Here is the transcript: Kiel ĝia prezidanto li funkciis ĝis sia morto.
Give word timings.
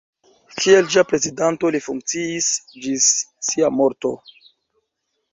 Kiel 0.59 0.87
ĝia 0.93 1.01
prezidanto 1.09 1.69
li 1.75 1.81
funkciis 1.87 2.47
ĝis 2.85 3.09
sia 3.49 3.69
morto. 3.81 4.13